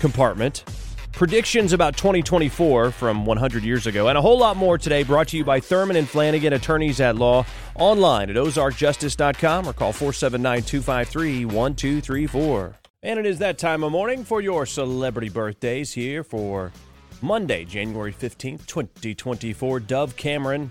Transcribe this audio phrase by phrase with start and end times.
[0.00, 0.64] compartment,
[1.12, 5.36] predictions about 2024 from 100 years ago, and a whole lot more today brought to
[5.36, 11.44] you by Thurman and Flanagan, attorneys at law, online at ozarkjustice.com or call 479 253
[11.44, 12.74] 1234.
[13.04, 16.72] And it is that time of morning for your celebrity birthdays here for
[17.20, 19.80] Monday, January 15th, 2024.
[19.80, 20.70] Dove Cameron.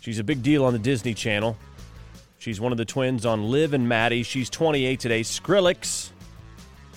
[0.00, 1.56] She's a big deal on the Disney Channel.
[2.38, 4.22] She's one of the twins on Liv and Maddie.
[4.22, 5.20] She's 28 today.
[5.20, 6.10] Skrillex,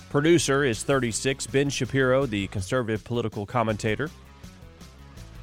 [0.08, 1.46] producer, is 36.
[1.48, 4.10] Ben Shapiro, the conservative political commentator,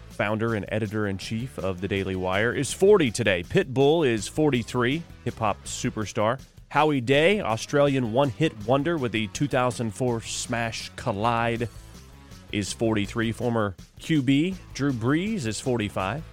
[0.09, 3.44] founder and editor in chief of the Daily Wire, is 40 today.
[3.44, 6.39] Pitbull is 43, hip hop superstar.
[6.69, 11.67] Howie Day, Australian one hit wonder with the 2004 smash Collide,
[12.51, 13.31] is 43.
[13.31, 16.23] Former QB Drew Brees is 45.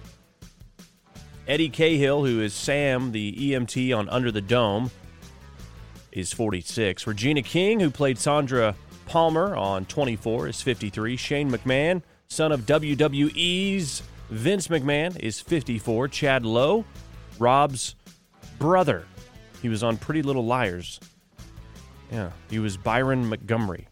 [1.47, 4.91] Eddie Cahill, who is Sam, the EMT on Under the Dome,
[6.11, 7.07] is 46.
[7.07, 8.75] Regina King, who played Sandra
[9.07, 11.15] Palmer on 24, is 53.
[11.15, 16.07] Shane McMahon, son of WWE's Vince McMahon, is 54.
[16.09, 16.85] Chad Lowe,
[17.39, 17.95] Rob's
[18.59, 19.05] brother.
[19.61, 20.99] He was on Pretty Little Liars.
[22.11, 23.87] Yeah, he was Byron Montgomery.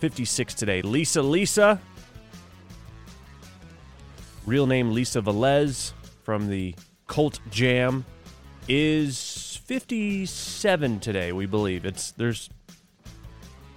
[0.00, 0.80] 56 today.
[0.80, 1.78] Lisa Lisa,
[4.46, 6.74] real name Lisa Velez from the
[7.06, 8.06] Cult Jam,
[8.66, 11.32] is 57 today.
[11.32, 12.48] We believe it's there's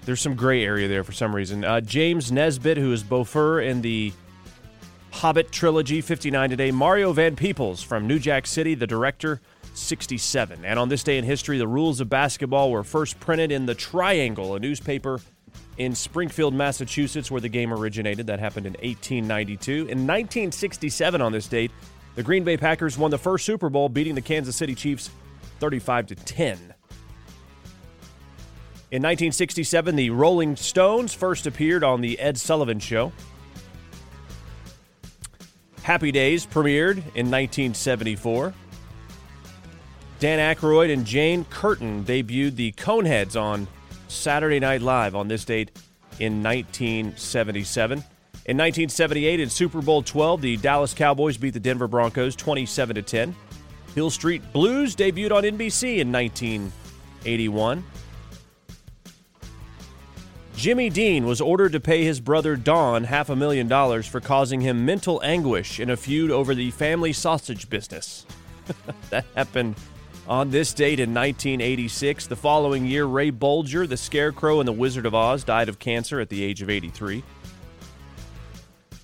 [0.06, 1.64] there's some gray area there for some reason.
[1.64, 4.14] Uh, James Nesbitt, who is Beaufort in the
[5.12, 6.72] Hobbit trilogy, 59 today.
[6.72, 9.42] Mario Van Peebles from New Jack City, the director,
[9.74, 10.66] 67.
[10.66, 13.76] And on this day in history, the rules of basketball were first printed in the
[13.76, 15.20] Triangle, a newspaper
[15.78, 18.28] in Springfield, Massachusetts, where the game originated.
[18.28, 19.72] That happened in 1892.
[19.72, 21.72] In 1967, on this date,
[22.16, 25.10] the Green Bay Packers won the first Super Bowl, beating the Kansas City Chiefs
[25.60, 26.74] 35 to 10.
[28.92, 33.12] In 1967, the Rolling Stones first appeared on the Ed Sullivan Show.
[35.82, 38.54] Happy Days premiered in 1974.
[40.20, 43.68] Dan Aykroyd and Jane Curtin debuted the Coneheads on
[44.14, 45.72] Saturday Night Live on this date
[46.20, 48.00] in 1977.
[48.46, 53.02] In 1978, in Super Bowl 12, the Dallas Cowboys beat the Denver Broncos 27 to
[53.02, 53.36] 10.
[53.96, 57.84] Hill Street Blues debuted on NBC in 1981.
[60.56, 64.62] Jimmy Dean was ordered to pay his brother Don half a million dollars for causing
[64.62, 68.26] him mental anguish in a feud over the family sausage business.
[69.10, 69.76] that happened
[70.28, 72.28] on this date in 1986.
[72.28, 76.20] The following year, Ray Bolger, the Scarecrow and the Wizard of Oz, died of cancer
[76.20, 77.24] at the age of 83.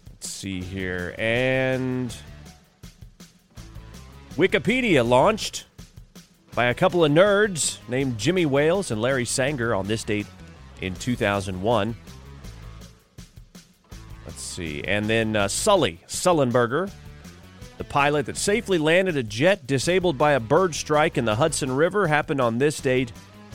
[0.09, 1.15] Let's see here.
[1.17, 2.15] And
[4.35, 5.65] Wikipedia launched
[6.55, 10.27] by a couple of nerds named Jimmy Wales and Larry Sanger on this date
[10.81, 11.95] in 2001.
[14.25, 14.83] Let's see.
[14.83, 16.91] And then uh, Sully Sullenberger,
[17.79, 21.73] the pilot that safely landed a jet disabled by a bird strike in the Hudson
[21.73, 23.13] River, happened on this date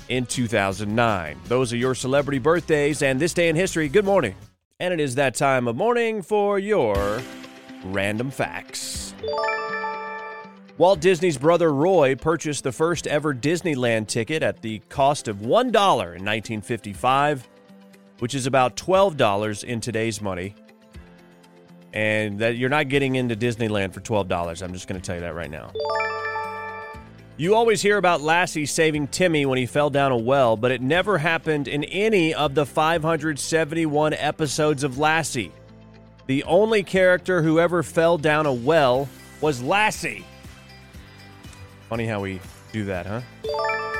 [0.08, 1.38] in 2009.
[1.44, 3.86] Those are your celebrity birthdays and this day in history.
[3.86, 4.34] Good morning.
[4.80, 7.22] And it is that time of morning for your
[7.84, 9.14] random facts.
[10.78, 15.46] Walt Disney's brother Roy purchased the first ever Disneyland ticket at the cost of $1
[15.46, 17.46] in 1955,
[18.20, 20.54] which is about $12 in today's money.
[21.94, 24.62] And that you're not getting into Disneyland for $12.
[24.62, 25.72] I'm just going to tell you that right now.
[27.36, 30.80] You always hear about Lassie saving Timmy when he fell down a well, but it
[30.80, 35.50] never happened in any of the 571 episodes of Lassie.
[36.26, 39.08] The only character who ever fell down a well
[39.40, 40.24] was Lassie.
[41.88, 42.40] Funny how we
[42.72, 43.20] do that, huh?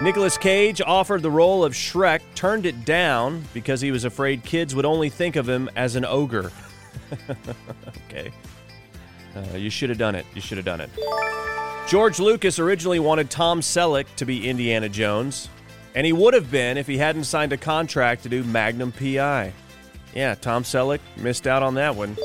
[0.01, 4.75] Nicolas Cage offered the role of Shrek, turned it down because he was afraid kids
[4.75, 6.51] would only think of him as an ogre.
[8.09, 8.33] okay.
[9.37, 10.27] Uh, you should have done it.
[10.35, 10.91] You should have done it.
[11.89, 15.49] George Lucas originally wanted Tom Selleck to be Indiana Jones,
[15.95, 19.53] and he would have been if he hadn't signed a contract to do Magnum PI.
[20.15, 22.17] Yeah, Tom Selleck missed out on that one.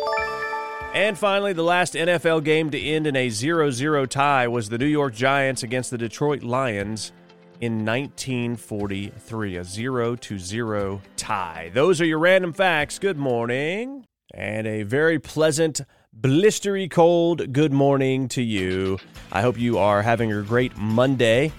[0.94, 4.78] And finally, the last NFL game to end in a 0 0 tie was the
[4.78, 7.12] New York Giants against the Detroit Lions
[7.62, 9.58] in 1943.
[9.58, 11.72] A 0 0 tie.
[11.74, 12.98] Those are your random facts.
[12.98, 14.06] Good morning.
[14.34, 15.82] And a very pleasant
[16.22, 19.00] blistery cold good morning to you.
[19.32, 21.52] I hope you are having a great Monday.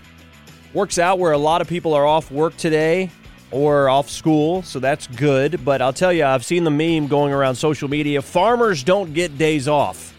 [0.73, 3.11] Works out where a lot of people are off work today
[3.51, 5.65] or off school, so that's good.
[5.65, 9.37] But I'll tell you, I've seen the meme going around social media farmers don't get
[9.37, 10.15] days off.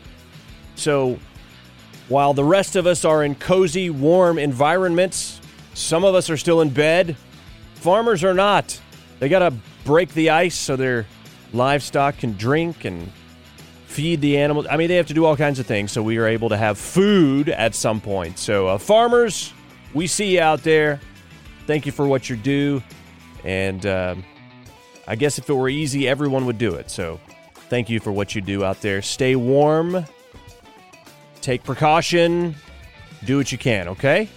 [0.75, 1.19] So
[2.09, 5.39] while the rest of us are in cozy, warm environments,
[5.73, 7.15] some of us are still in bed.
[7.75, 8.77] Farmers are not.
[9.19, 9.53] They got to
[9.85, 11.05] break the ice so their
[11.53, 13.11] livestock can drink and
[13.85, 14.65] feed the animals.
[14.69, 16.57] I mean, they have to do all kinds of things so we are able to
[16.57, 18.39] have food at some point.
[18.39, 19.53] So, uh, farmers,
[19.93, 20.99] we see you out there.
[21.67, 22.81] Thank you for what you do.
[23.43, 24.23] And um,
[25.07, 26.89] I guess if it were easy, everyone would do it.
[26.89, 27.19] So,
[27.69, 29.01] thank you for what you do out there.
[29.01, 30.05] Stay warm,
[31.41, 32.55] take precaution,
[33.25, 34.29] do what you can, okay?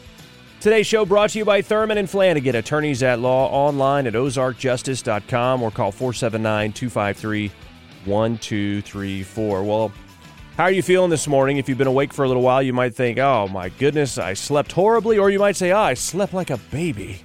[0.65, 5.63] Today's show brought to you by Thurman and Flanagan, attorneys at law, online at ozarkjustice.com
[5.63, 7.49] or call 479 253
[8.07, 9.63] 1234.
[9.63, 9.93] Well,
[10.57, 11.59] how are you feeling this morning?
[11.59, 14.33] If you've been awake for a little while, you might think, oh my goodness, I
[14.33, 17.21] slept horribly, or you might say, oh, I slept like a baby.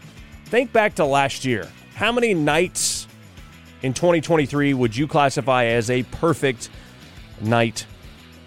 [0.48, 1.66] Think back to last year.
[1.96, 3.08] How many nights
[3.84, 6.70] in 2023 would you classify as a perfect
[7.40, 7.86] night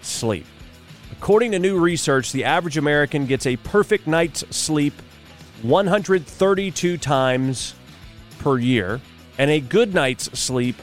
[0.03, 0.45] sleep?
[1.23, 4.93] According to new research, the average American gets a perfect night's sleep
[5.61, 7.75] 132 times
[8.39, 8.99] per year,
[9.37, 10.75] and a good night's sleep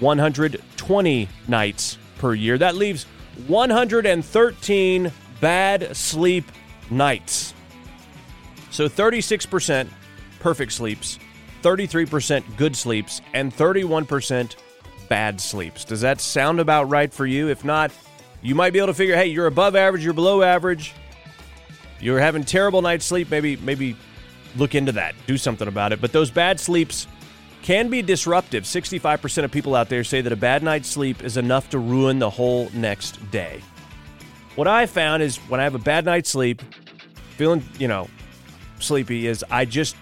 [0.00, 2.56] 120 nights per year.
[2.56, 3.04] That leaves
[3.46, 6.50] 113 bad sleep
[6.90, 7.52] nights.
[8.70, 9.86] So 36%
[10.40, 11.18] perfect sleeps,
[11.60, 14.56] 33% good sleeps, and 31%
[15.10, 15.84] bad sleeps.
[15.84, 17.50] Does that sound about right for you?
[17.50, 17.92] If not,
[18.44, 20.92] you might be able to figure, hey, you're above average, you're below average,
[21.98, 23.30] you're having terrible night's sleep.
[23.30, 23.96] Maybe, maybe
[24.54, 26.00] look into that, do something about it.
[26.00, 27.06] But those bad sleeps
[27.62, 28.64] can be disruptive.
[28.64, 32.18] 65% of people out there say that a bad night's sleep is enough to ruin
[32.18, 33.62] the whole next day.
[34.56, 36.60] What I found is when I have a bad night's sleep,
[37.38, 38.08] feeling, you know,
[38.78, 39.96] sleepy, is I just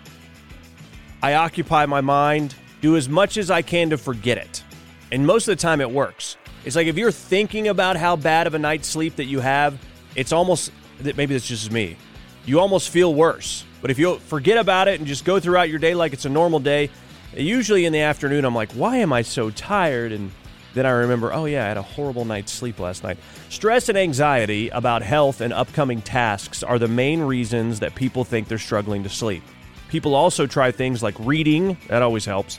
[1.23, 4.65] I occupy my mind, do as much as I can to forget it.
[5.13, 6.37] And most of the time it works.
[6.65, 9.79] It's like if you're thinking about how bad of a night's sleep that you have,
[10.15, 10.71] it's almost
[11.03, 11.97] maybe it's just me.
[12.45, 13.65] You almost feel worse.
[13.81, 16.29] But if you forget about it and just go throughout your day like it's a
[16.31, 16.91] normal day,
[17.37, 20.13] usually in the afternoon I'm like, why am I so tired?
[20.13, 20.31] And
[20.75, 23.19] then I remember, oh yeah, I had a horrible night's sleep last night.
[23.49, 28.49] Stress and anxiety about health and upcoming tasks are the main reasons that people think
[28.49, 29.43] they're struggling to sleep.
[29.89, 32.59] People also try things like reading, that always helps,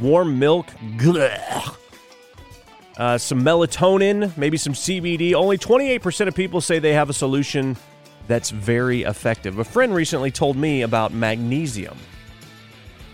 [0.00, 0.66] warm milk,
[2.96, 5.34] uh, some melatonin, maybe some CBD.
[5.34, 7.76] Only 28% of people say they have a solution
[8.26, 9.58] that's very effective.
[9.58, 11.96] A friend recently told me about magnesium,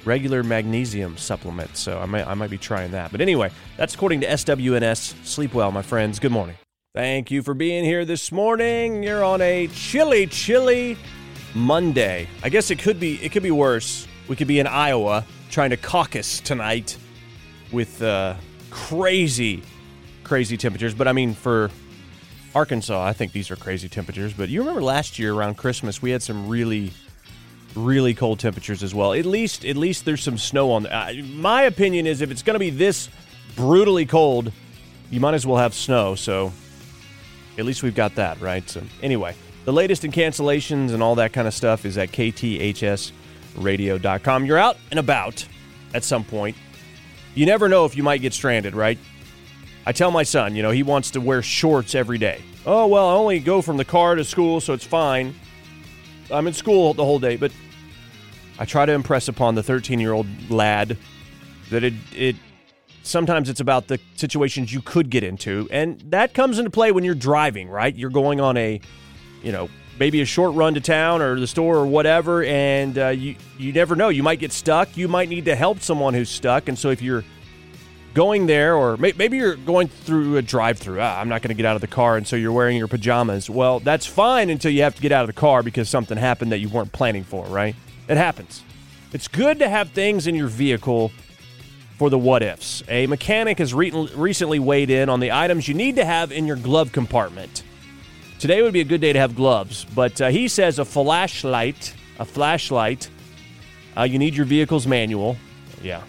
[0.05, 1.77] regular magnesium supplement.
[1.77, 3.11] So I might, I might be trying that.
[3.11, 5.25] But anyway, that's according to SWNS.
[5.25, 6.19] Sleep well, my friends.
[6.19, 6.57] Good morning.
[6.95, 9.03] Thank you for being here this morning.
[9.03, 10.97] You're on a chilly, chilly
[11.55, 12.29] Monday.
[12.43, 14.07] I guess it could be it could be worse.
[14.29, 16.97] We could be in Iowa trying to caucus tonight
[17.73, 18.35] with uh,
[18.71, 19.63] crazy,
[20.25, 20.95] crazy temperatures.
[20.95, 21.71] But I mean, for
[22.55, 24.33] Arkansas, I think these are crazy temperatures.
[24.33, 26.93] But you remember last year around Christmas, we had some really,
[27.75, 29.13] really cold temperatures as well.
[29.13, 30.87] At least, at least there's some snow on.
[30.87, 33.09] Uh, my opinion is, if it's going to be this
[33.57, 34.53] brutally cold,
[35.11, 36.15] you might as well have snow.
[36.15, 36.53] So,
[37.59, 38.69] at least we've got that right.
[38.69, 39.35] So, anyway,
[39.65, 44.47] the latest in cancellations and all that kind of stuff is at kthsradio.com.
[44.47, 45.47] You're out and about
[45.95, 46.57] at some point
[47.35, 48.99] you never know if you might get stranded, right?
[49.87, 52.43] I tell my son, you know, he wants to wear shorts every day.
[52.67, 55.35] Oh, well, I only go from the car to school, so it's fine.
[56.31, 57.53] I'm in school the whole day, but
[58.59, 60.99] I try to impress upon the 13 year old lad
[61.71, 62.37] that it, it
[63.03, 67.03] sometimes it's about the situations you could get into, and that comes into play when
[67.05, 67.95] you're driving, right?
[67.95, 68.81] You're going on a,
[69.43, 73.09] you know, maybe a short run to town or the store or whatever, and uh,
[73.09, 74.09] you you never know.
[74.09, 74.97] You might get stuck.
[74.97, 77.23] You might need to help someone who's stuck, and so if you're
[78.15, 81.01] going there, or may, maybe you're going through a drive-through.
[81.01, 82.89] Ah, I'm not going to get out of the car, and so you're wearing your
[82.89, 83.49] pajamas.
[83.49, 86.51] Well, that's fine until you have to get out of the car because something happened
[86.51, 87.45] that you weren't planning for.
[87.47, 87.77] Right?
[88.09, 88.65] It happens.
[89.13, 91.13] It's good to have things in your vehicle
[91.99, 92.83] for the what ifs.
[92.89, 96.47] A mechanic has re- recently weighed in on the items you need to have in
[96.47, 97.65] your glove compartment.
[98.41, 101.93] Today would be a good day to have gloves, but uh, he says a flashlight,
[102.19, 103.11] a flashlight.
[103.95, 105.37] Uh, you need your vehicle's manual.
[105.83, 106.03] Yeah.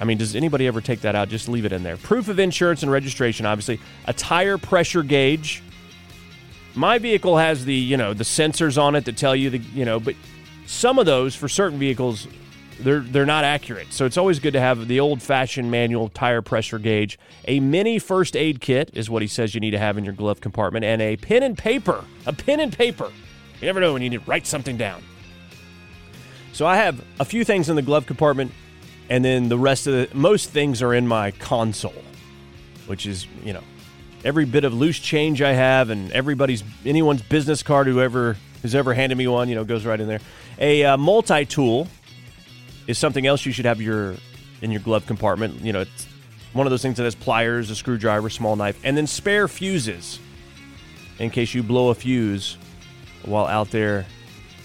[0.00, 1.28] I mean, does anybody ever take that out?
[1.28, 1.96] Just leave it in there.
[1.96, 3.78] Proof of insurance and registration, obviously.
[4.06, 5.62] A tire pressure gauge.
[6.74, 9.84] My vehicle has the, you know, the sensors on it that tell you the, you
[9.84, 10.16] know, but
[10.66, 12.26] some of those for certain vehicles
[12.80, 13.92] they're they're not accurate.
[13.92, 17.18] So it's always good to have the old-fashioned manual tire pressure gauge.
[17.46, 20.14] A mini first aid kit is what he says you need to have in your
[20.14, 22.04] glove compartment and a pen and paper.
[22.26, 23.10] A pen and paper.
[23.60, 25.02] You never know when you need to write something down.
[26.52, 28.52] So I have a few things in the glove compartment
[29.10, 31.94] and then the rest of the most things are in my console,
[32.86, 33.62] which is, you know,
[34.24, 38.92] every bit of loose change I have and everybody's anyone's business card whoever who's ever
[38.92, 40.20] handed me one, you know, goes right in there.
[40.58, 41.86] A uh, multi-tool
[42.88, 44.16] is something else you should have your
[44.60, 45.60] in your glove compartment.
[45.60, 46.08] You know, it's
[46.52, 50.18] one of those things that has pliers, a screwdriver, small knife, and then spare fuses
[51.20, 52.56] in case you blow a fuse
[53.24, 54.06] while out there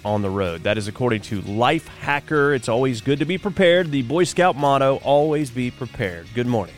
[0.06, 0.64] on the road.
[0.64, 2.54] That is according to Life Hacker.
[2.54, 3.92] It's always good to be prepared.
[3.92, 6.28] The Boy Scout motto, always be prepared.
[6.34, 6.76] Good morning.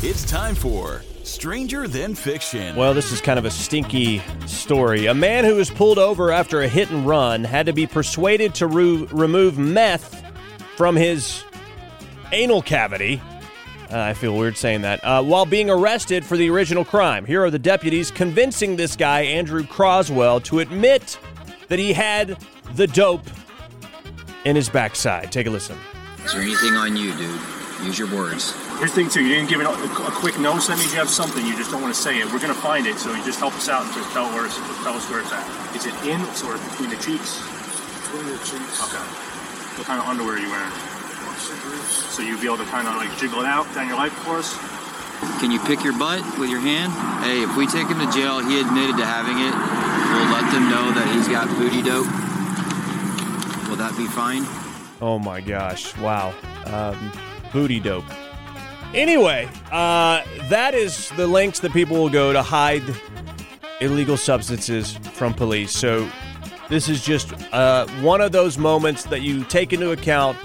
[0.00, 2.76] It's time for Stranger Than Fiction.
[2.76, 5.06] Well, this is kind of a stinky story.
[5.06, 8.54] A man who was pulled over after a hit and run had to be persuaded
[8.56, 10.24] to re- remove meth
[10.78, 11.42] from his
[12.30, 13.20] anal cavity.
[13.90, 15.02] Uh, I feel weird saying that.
[15.02, 17.24] Uh, while being arrested for the original crime.
[17.24, 21.18] Here are the deputies convincing this guy, Andrew Croswell, to admit
[21.66, 22.38] that he had
[22.76, 23.26] the dope
[24.44, 25.32] in his backside.
[25.32, 25.76] Take a listen.
[26.24, 27.40] Is there anything on you, dude?
[27.82, 28.54] Use your words.
[28.78, 29.24] Here's the thing too.
[29.24, 31.44] You didn't give it a, a quick no, so that means you have something.
[31.44, 32.32] You just don't want to say it.
[32.32, 34.56] We're gonna find it, so you just help us out and just tell where it's,
[34.84, 35.74] tell us where it's at.
[35.74, 37.42] Is it in or between the cheeks?
[38.06, 38.94] Between the cheeks.
[38.94, 39.27] Okay.
[39.78, 40.72] What kind of underwear are you wearing?
[41.38, 44.36] So you'd be able to kind of like jiggle it out down your life for
[44.36, 44.58] us.
[45.40, 46.92] Can you pick your butt with your hand?
[47.22, 49.54] Hey, if we take him to jail, he admitted to having it.
[49.54, 52.06] We'll let them know that he's got booty dope.
[53.68, 54.42] Will that be fine?
[55.00, 55.96] Oh my gosh.
[55.98, 56.34] Wow.
[56.66, 57.12] Um,
[57.52, 58.04] booty dope.
[58.94, 62.82] Anyway, uh, that is the lengths that people will go to hide
[63.80, 65.70] illegal substances from police.
[65.70, 66.10] So
[66.68, 70.36] this is just uh, one of those moments that you take into account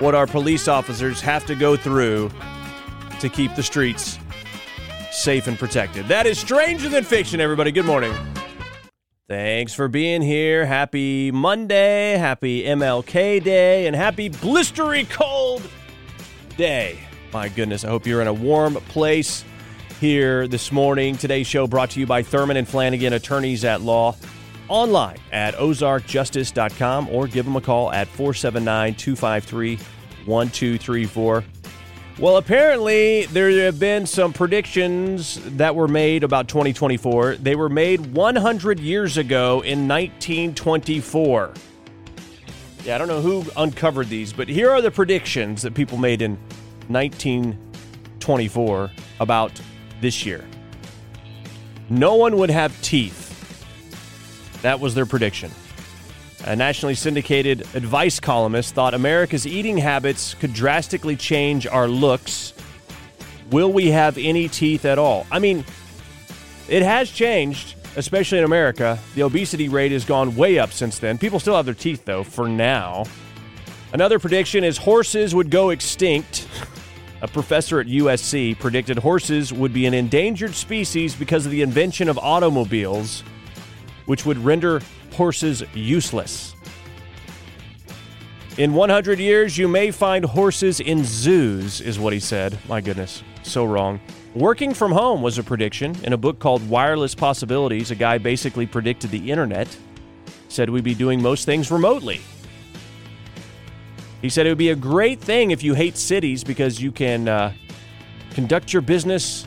[0.00, 2.30] what our police officers have to go through
[3.20, 4.18] to keep the streets
[5.10, 6.06] safe and protected.
[6.08, 7.70] That is Stranger Than Fiction, everybody.
[7.70, 8.14] Good morning.
[9.28, 10.66] Thanks for being here.
[10.66, 15.62] Happy Monday, happy MLK Day, and happy blistery cold
[16.56, 16.98] day.
[17.32, 19.44] My goodness, I hope you're in a warm place
[20.00, 21.16] here this morning.
[21.16, 24.16] Today's show brought to you by Thurman and Flanagan, attorneys at law,
[24.70, 29.76] online at ozarkjustice.com or give them a call at 479 253
[30.24, 31.44] 1234.
[32.18, 37.36] Well, apparently, there have been some predictions that were made about 2024.
[37.36, 41.54] They were made 100 years ago in 1924.
[42.84, 46.20] Yeah, I don't know who uncovered these, but here are the predictions that people made
[46.20, 46.36] in
[46.88, 49.60] 1924 about
[50.00, 50.44] this year.
[51.88, 53.29] No one would have teeth.
[54.62, 55.50] That was their prediction.
[56.46, 62.54] A nationally syndicated advice columnist thought America's eating habits could drastically change our looks.
[63.50, 65.26] Will we have any teeth at all?
[65.30, 65.64] I mean,
[66.68, 68.98] it has changed, especially in America.
[69.14, 71.18] The obesity rate has gone way up since then.
[71.18, 73.04] People still have their teeth, though, for now.
[73.92, 76.46] Another prediction is horses would go extinct.
[77.22, 82.08] A professor at USC predicted horses would be an endangered species because of the invention
[82.08, 83.24] of automobiles,
[84.10, 86.56] which would render horses useless.
[88.58, 92.58] In 100 years, you may find horses in zoos, is what he said.
[92.68, 94.00] My goodness, so wrong.
[94.34, 95.96] Working from home was a prediction.
[96.02, 99.68] In a book called Wireless Possibilities, a guy basically predicted the internet,
[100.48, 102.20] said we'd be doing most things remotely.
[104.22, 107.28] He said it would be a great thing if you hate cities because you can
[107.28, 107.52] uh,
[108.32, 109.46] conduct your business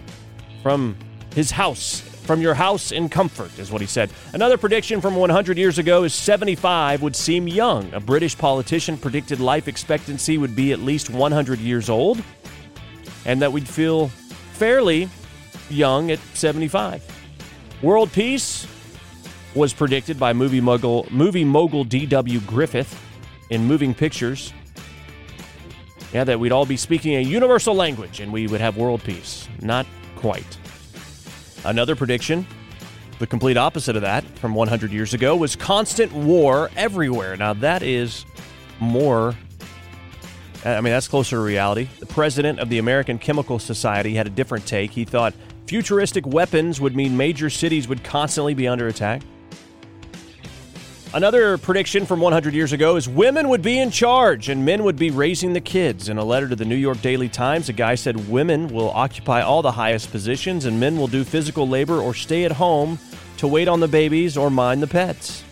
[0.62, 0.96] from
[1.36, 4.10] his house, from your house in comfort, is what he said.
[4.34, 7.94] Another prediction from 100 years ago is 75 would seem young.
[7.94, 12.24] A British politician predicted life expectancy would be at least 100 years old
[13.26, 14.08] and that we'd feel
[14.54, 15.10] fairly
[15.70, 17.04] young at 75.
[17.82, 18.68] World peace
[19.56, 22.40] was predicted by movie mogul, movie mogul D.W.
[22.42, 23.00] Griffith
[23.50, 24.54] in Moving Pictures.
[26.14, 29.48] Yeah, that we'd all be speaking a universal language and we would have world peace.
[29.62, 30.58] Not quite.
[31.66, 32.46] Another prediction,
[33.20, 37.38] the complete opposite of that from 100 years ago, was constant war everywhere.
[37.38, 38.26] Now, that is
[38.80, 39.36] more.
[40.66, 41.88] I mean, that's closer to reality.
[42.00, 44.92] The president of the American Chemical Society had a different take.
[44.92, 45.34] He thought
[45.68, 49.22] futuristic weapons would mean major cities would constantly be under attack.
[51.16, 54.96] Another prediction from 100 years ago is women would be in charge and men would
[54.96, 56.10] be raising the kids.
[56.10, 59.44] In a letter to the New York Daily Times, a guy said women will occupy
[59.44, 62.98] all the highest positions and men will do physical labor or stay at home
[63.38, 65.44] to wait on the babies or mind the pets.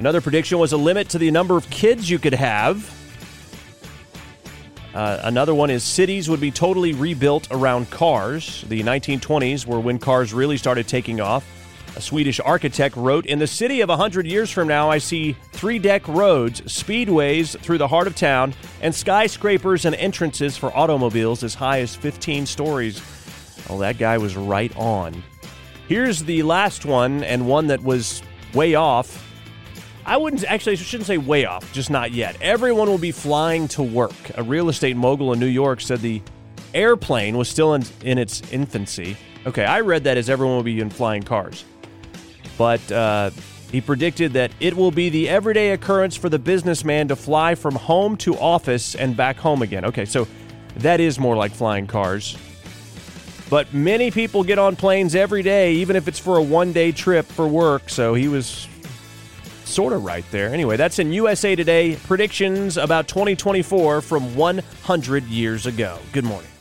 [0.00, 2.92] Another prediction was a limit to the number of kids you could have.
[4.92, 8.64] Uh, another one is cities would be totally rebuilt around cars.
[8.68, 11.46] The 1920s were when cars really started taking off.
[11.94, 15.78] A Swedish architect wrote In the city of 100 years from now, I see three
[15.78, 21.54] deck roads, speedways through the heart of town, and skyscrapers and entrances for automobiles as
[21.54, 23.02] high as 15 stories.
[23.68, 25.22] Well, that guy was right on.
[25.86, 28.22] Here's the last one, and one that was
[28.54, 29.28] way off.
[30.06, 32.36] I wouldn't actually, I shouldn't say way off, just not yet.
[32.40, 34.14] Everyone will be flying to work.
[34.36, 36.22] A real estate mogul in New York said the
[36.72, 39.16] airplane was still in, in its infancy.
[39.46, 41.64] Okay, I read that as everyone will be in flying cars
[42.62, 43.30] but uh,
[43.72, 47.74] he predicted that it will be the everyday occurrence for the businessman to fly from
[47.74, 49.84] home to office and back home again.
[49.86, 50.28] Okay, so
[50.76, 52.38] that is more like flying cars.
[53.50, 56.92] But many people get on planes every day, even if it's for a one day
[56.92, 57.90] trip for work.
[57.90, 58.68] So he was
[59.64, 60.54] sort of right there.
[60.54, 65.98] Anyway, that's in USA Today predictions about 2024 from 100 years ago.
[66.12, 66.51] Good morning.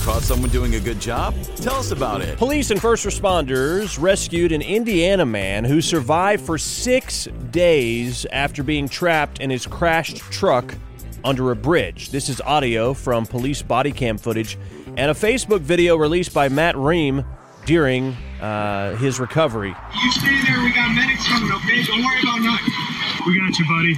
[0.00, 1.34] Ever caught someone doing a good job?
[1.56, 2.38] Tell us about it.
[2.38, 8.88] Police and first responders rescued an Indiana man who survived for six days after being
[8.88, 10.74] trapped in his crashed truck
[11.22, 12.10] under a bridge.
[12.10, 14.56] This is audio from police body cam footage
[14.96, 17.24] and a Facebook video released by Matt Ream
[17.66, 19.74] during uh, his recovery.
[20.02, 20.62] You stay there.
[20.64, 21.82] We got medics coming, okay?
[21.82, 22.79] Don't worry about nothing.
[23.26, 23.94] We got you, buddy.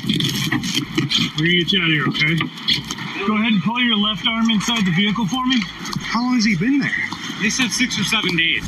[1.38, 2.36] We're gonna get you out of here, okay?
[3.26, 5.60] Go ahead and pull your left arm inside the vehicle for me.
[6.00, 6.90] How long has he been there?
[7.40, 8.64] They said six or seven days.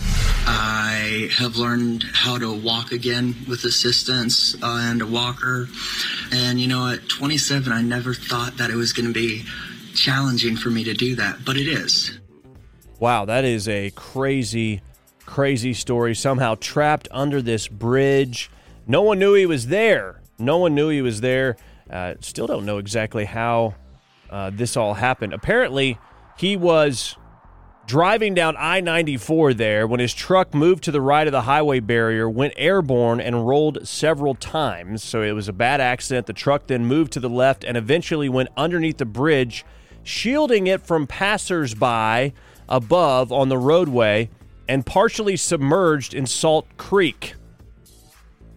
[0.46, 5.68] I have learned how to walk again with assistance uh, and a walker.
[6.32, 9.44] And you know, at 27, I never thought that it was going to be
[9.94, 12.18] challenging for me to do that, but it is.
[13.00, 14.82] Wow, that is a crazy,
[15.24, 16.14] crazy story.
[16.14, 18.50] Somehow trapped under this bridge.
[18.86, 20.20] No one knew he was there.
[20.38, 21.56] No one knew he was there.
[21.90, 23.74] Uh, still don't know exactly how
[24.30, 25.32] uh, this all happened.
[25.32, 25.98] Apparently,
[26.36, 27.16] he was
[27.86, 31.80] driving down I 94 there when his truck moved to the right of the highway
[31.80, 35.02] barrier, went airborne, and rolled several times.
[35.02, 36.26] So it was a bad accident.
[36.26, 39.64] The truck then moved to the left and eventually went underneath the bridge,
[40.02, 42.32] shielding it from passersby
[42.68, 44.30] above on the roadway
[44.68, 47.34] and partially submerged in Salt Creek.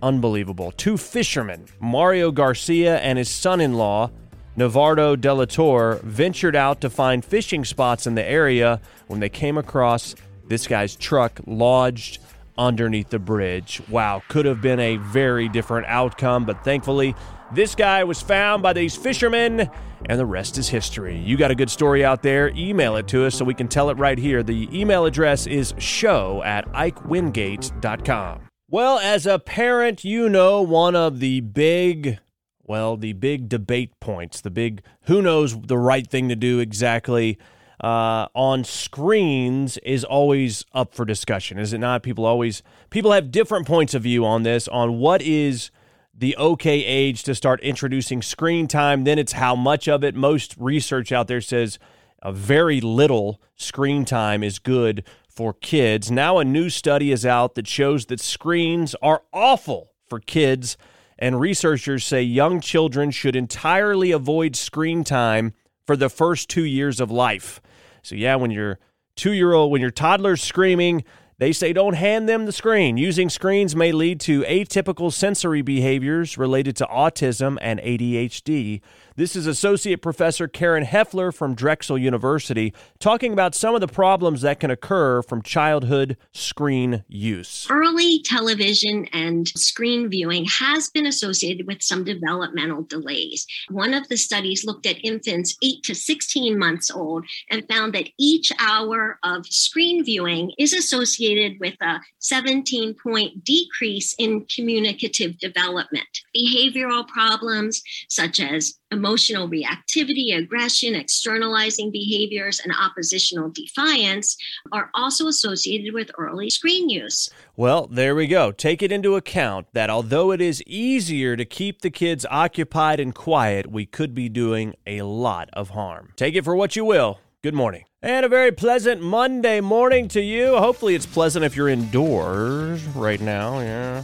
[0.02, 0.72] Unbelievable.
[0.72, 4.12] Two fishermen, Mario Garcia and his son in law,
[4.56, 10.16] Navardo Delator ventured out to find fishing spots in the area when they came across
[10.48, 12.20] this guy's truck lodged
[12.58, 13.82] underneath the bridge.
[13.90, 17.16] Wow, could have been a very different outcome, but thankfully,
[17.54, 19.70] this guy was found by these fishermen,
[20.10, 21.18] and the rest is history.
[21.18, 22.50] You got a good story out there?
[22.56, 24.44] Email it to us so we can tell it right here.
[24.44, 28.47] The email address is show at ikewingate.com.
[28.70, 32.20] Well, as a parent, you know one of the big
[32.66, 37.40] well, the big debate points, the big who knows the right thing to do exactly
[37.82, 42.04] uh, on screens is always up for discussion, is it not?
[42.04, 45.72] People always people have different points of view on this, on what is
[46.14, 49.06] the okay age to start introducing screen time.
[49.06, 50.14] Then it's how much of it.
[50.14, 51.80] Most research out there says
[52.22, 56.10] a very little screen time is good for kids.
[56.10, 60.78] Now a new study is out that shows that screens are awful for kids
[61.20, 65.54] and researchers say young children should entirely avoid screen time
[65.86, 67.62] for the first two years of life.
[68.04, 68.80] So, yeah, when your
[69.16, 71.04] two year old, when your toddler's screaming,
[71.40, 72.98] They say don't hand them the screen.
[72.98, 78.82] Using screens may lead to atypical sensory behaviors related to autism and ADHD.
[79.18, 84.42] This is Associate Professor Karen Heffler from Drexel University talking about some of the problems
[84.44, 87.66] that can occur from childhood screen use.
[87.68, 93.48] Early television and screen viewing has been associated with some developmental delays.
[93.72, 98.10] One of the studies looked at infants 8 to 16 months old and found that
[98.20, 106.06] each hour of screen viewing is associated with a 17 point decrease in communicative development.
[106.36, 114.38] Behavioral problems such as emotional reactivity, aggression, externalizing behaviors, and oppositional defiance
[114.72, 117.30] are also associated with early screen use.
[117.56, 118.52] Well, there we go.
[118.52, 123.14] Take it into account that although it is easier to keep the kids occupied and
[123.14, 126.14] quiet, we could be doing a lot of harm.
[126.16, 127.20] Take it for what you will.
[127.44, 127.86] Good morning.
[128.02, 130.58] And a very pleasant Monday morning to you.
[130.58, 133.60] Hopefully, it's pleasant if you're indoors right now.
[133.60, 134.04] Yeah.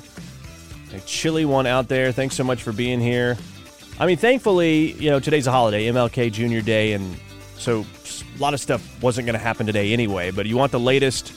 [0.94, 2.12] A chilly one out there.
[2.12, 3.38] Thanks so much for being here.
[4.00, 7.16] I mean, thankfully, you know, today's a holiday, MLK Junior Day, and
[7.58, 7.86] so
[8.36, 10.32] a lot of stuff wasn't going to happen today anyway.
[10.32, 11.34] But you want the latest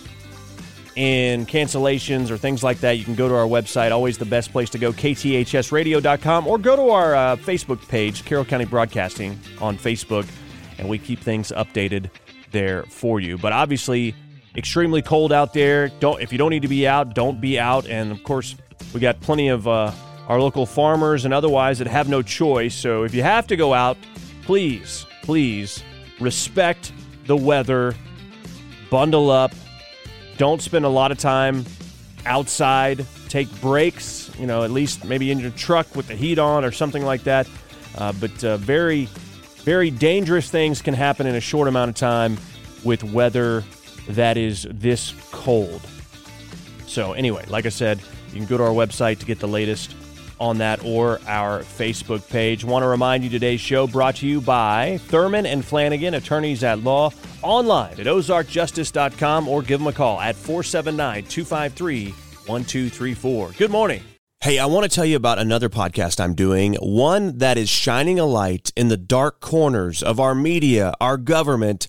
[0.97, 4.51] in cancellations or things like that, you can go to our website, always the best
[4.51, 9.77] place to go, kthsradio.com, or go to our uh, Facebook page, Carroll County Broadcasting on
[9.77, 10.27] Facebook,
[10.79, 12.11] and we keep things updated
[12.51, 13.37] there for you.
[13.37, 14.14] But obviously,
[14.57, 15.88] extremely cold out there.
[16.01, 17.87] Don't if you don't need to be out, don't be out.
[17.87, 18.57] And of course,
[18.95, 19.92] we got plenty of uh,
[20.29, 22.75] our local farmers and otherwise that have no choice.
[22.75, 23.97] So if you have to go out,
[24.43, 25.83] please, please
[26.21, 26.93] respect
[27.27, 27.95] the weather.
[28.91, 29.53] Bundle up.
[30.37, 31.65] Don't spend a lot of time
[32.25, 33.05] outside.
[33.29, 34.31] Take breaks.
[34.39, 37.25] You know, at least maybe in your truck with the heat on or something like
[37.25, 37.49] that.
[37.97, 39.07] Uh, but uh, very,
[39.65, 42.37] very dangerous things can happen in a short amount of time
[42.85, 43.65] with weather
[44.09, 45.81] that is this cold.
[46.87, 49.95] So, anyway, like I said, you can go to our website to get the latest
[50.40, 52.64] on that or our Facebook page.
[52.64, 56.81] Want to remind you today's show brought to you by Thurman and Flanagan, attorneys at
[56.81, 57.11] law,
[57.42, 62.11] online at ozarkjustice.com or give them a call at 479 253
[62.46, 63.53] 1234.
[63.59, 64.03] Good morning.
[64.42, 68.20] Hey, I want to tell you about another podcast I'm doing, one that is shining
[68.20, 71.88] a light in the dark corners of our media, our government,